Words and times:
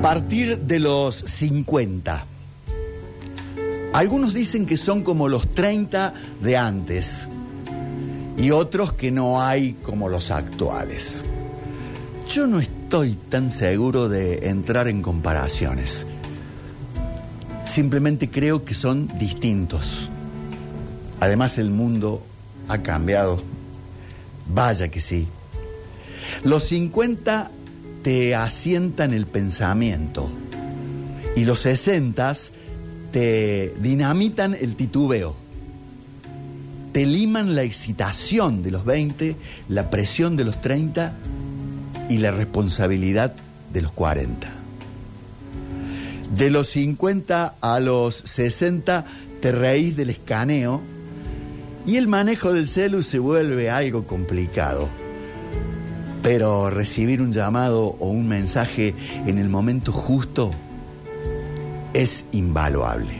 partir 0.00 0.58
de 0.60 0.78
los 0.80 1.16
50. 1.16 2.26
Algunos 3.92 4.34
dicen 4.34 4.66
que 4.66 4.76
son 4.76 5.02
como 5.02 5.28
los 5.28 5.48
30 5.48 6.14
de 6.42 6.56
antes 6.56 7.28
y 8.36 8.50
otros 8.50 8.92
que 8.92 9.10
no 9.10 9.40
hay 9.40 9.74
como 9.74 10.08
los 10.08 10.30
actuales. 10.30 11.24
Yo 12.28 12.46
no 12.46 12.58
estoy 12.58 13.14
tan 13.14 13.52
seguro 13.52 14.08
de 14.08 14.48
entrar 14.48 14.88
en 14.88 15.02
comparaciones. 15.02 16.06
Simplemente 17.66 18.30
creo 18.30 18.64
que 18.64 18.74
son 18.74 19.10
distintos. 19.18 20.08
Además 21.20 21.58
el 21.58 21.70
mundo 21.70 22.22
ha 22.68 22.78
cambiado. 22.78 23.40
Vaya 24.48 24.88
que 24.88 25.00
sí. 25.00 25.28
Los 26.42 26.64
50 26.64 27.50
te 28.04 28.34
asientan 28.34 29.14
el 29.14 29.24
pensamiento 29.24 30.30
y 31.34 31.46
los 31.46 31.60
60 31.60 32.34
te 33.10 33.74
dinamitan 33.80 34.54
el 34.54 34.76
titubeo. 34.76 35.34
Te 36.92 37.06
liman 37.06 37.54
la 37.54 37.62
excitación 37.62 38.62
de 38.62 38.70
los 38.70 38.84
20, 38.84 39.36
la 39.70 39.88
presión 39.88 40.36
de 40.36 40.44
los 40.44 40.60
30 40.60 41.14
y 42.10 42.18
la 42.18 42.30
responsabilidad 42.30 43.34
de 43.72 43.80
los 43.80 43.92
40. 43.92 44.52
De 46.36 46.50
los 46.50 46.68
50 46.68 47.54
a 47.58 47.80
los 47.80 48.16
60 48.16 49.06
te 49.40 49.50
reís 49.50 49.96
del 49.96 50.10
escaneo 50.10 50.82
y 51.86 51.96
el 51.96 52.06
manejo 52.06 52.52
del 52.52 52.68
celu 52.68 53.02
se 53.02 53.18
vuelve 53.18 53.70
algo 53.70 54.06
complicado. 54.06 55.03
Pero 56.24 56.70
recibir 56.70 57.20
un 57.20 57.32
llamado 57.32 57.96
o 58.00 58.08
un 58.08 58.26
mensaje 58.26 58.94
en 59.26 59.36
el 59.36 59.50
momento 59.50 59.92
justo 59.92 60.50
es 61.92 62.24
invaluable. 62.32 63.12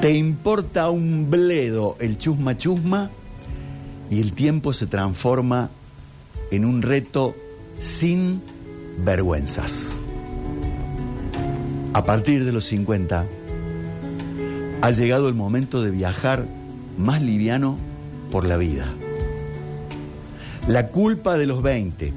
Te 0.00 0.12
importa 0.12 0.90
un 0.90 1.28
bledo 1.28 1.96
el 1.98 2.18
chusma 2.18 2.56
chusma 2.56 3.10
y 4.10 4.20
el 4.20 4.32
tiempo 4.32 4.72
se 4.72 4.86
transforma 4.86 5.70
en 6.52 6.64
un 6.64 6.82
reto 6.82 7.34
sin 7.80 8.40
vergüenzas. 9.04 9.98
A 11.94 12.04
partir 12.04 12.44
de 12.44 12.52
los 12.52 12.66
50, 12.66 13.26
ha 14.82 14.90
llegado 14.92 15.28
el 15.28 15.34
momento 15.34 15.82
de 15.82 15.90
viajar 15.90 16.46
más 16.96 17.20
liviano 17.22 17.76
por 18.30 18.44
la 18.44 18.56
vida. 18.56 18.86
La 20.66 20.88
culpa 20.88 21.36
de 21.36 21.46
los 21.46 21.62
20, 21.62 22.12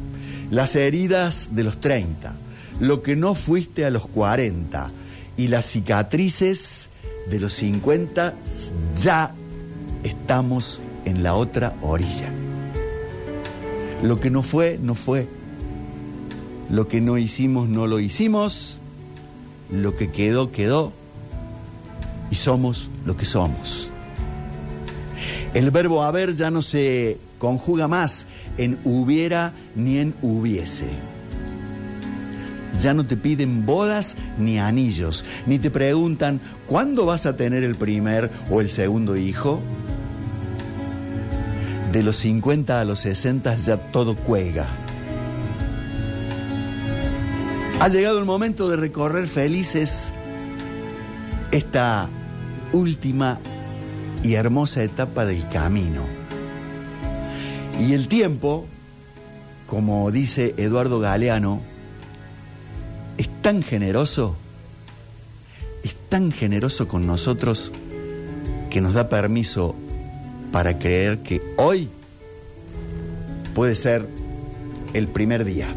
las 0.52 0.76
heridas 0.76 1.50
de 1.52 1.64
los 1.66 1.80
30, 1.81 2.34
lo 2.80 3.02
que 3.02 3.17
no 3.17 3.36
fuiste 3.36 3.86
a 3.86 3.89
los 3.89 4.08
40 4.08 4.89
y 5.36 5.50
las 5.50 5.66
cicatrices 5.66 6.89
de 7.30 7.39
los 7.42 7.54
50, 7.54 8.36
ya 9.02 9.34
estamos 10.04 10.80
en 11.04 11.23
la 11.23 11.36
otra 11.36 11.73
orilla. 11.81 12.31
Lo 14.02 14.20
que 14.20 14.30
no 14.30 14.44
fue, 14.44 14.80
no 14.82 14.95
fue. 14.95 15.28
Lo 16.70 16.88
que 16.88 17.02
no 17.02 17.17
hicimos, 17.17 17.67
no 17.67 17.86
lo 17.86 18.00
hicimos. 18.00 18.78
Lo 19.70 19.95
que 19.95 20.11
quedó, 20.11 20.52
quedó. 20.52 20.94
Y 22.32 22.36
somos 22.36 22.89
lo 23.06 23.17
que 23.17 23.26
somos. 23.26 23.89
El 25.54 25.72
verbo 25.72 26.04
haber 26.04 26.36
ya 26.36 26.52
no 26.52 26.61
se 26.61 27.17
conjuga 27.38 27.88
más 27.88 28.25
en 28.57 28.80
hubiera 28.83 29.53
ni 29.75 29.98
en 29.98 30.15
hubiese. 30.21 30.87
Ya 32.80 32.93
no 32.93 33.05
te 33.05 33.17
piden 33.17 33.65
bodas 33.65 34.15
ni 34.37 34.59
anillos, 34.59 35.23
ni 35.47 35.58
te 35.58 35.71
preguntan 35.71 36.39
cuándo 36.67 37.05
vas 37.05 37.26
a 37.26 37.36
tener 37.36 37.64
el 37.64 37.76
primer 37.76 38.30
o 38.52 38.61
el 38.61 38.70
segundo 38.70 39.17
hijo. 39.17 39.61
De 41.92 42.03
los 42.03 42.17
50 42.17 42.80
a 42.80 42.86
los 42.86 42.99
60 42.99 43.58
ya 43.58 43.77
todo 43.77 44.15
cuelga. 44.15 44.67
Ha 47.80 47.87
llegado 47.89 48.20
el 48.20 48.26
momento 48.26 48.70
de 48.70 48.76
recorrer 48.76 49.27
felices 49.27 50.09
esta 51.52 52.09
última 52.73 53.39
y 54.23 54.33
hermosa 54.33 54.83
etapa 54.83 55.26
del 55.26 55.47
camino. 55.49 56.27
Y 57.80 57.93
el 57.93 58.08
tiempo, 58.08 58.65
como 59.67 60.10
dice 60.11 60.55
Eduardo 60.58 60.99
Galeano, 60.99 61.61
es 63.17 63.30
tan 63.42 63.61
generoso, 63.61 64.36
es 65.83 65.95
tan 66.10 66.32
generoso 66.32 66.88
con 66.88 67.05
nosotros 67.05 67.71
que 68.70 68.82
nos 68.82 68.93
da 68.93 69.10
permiso 69.10 69.76
para 70.52 70.77
creer 70.80 71.20
que 71.20 71.42
hoy 71.58 71.89
puede 73.54 73.76
ser 73.76 74.08
el 74.94 75.08
primer 75.08 75.45
día. 75.45 75.76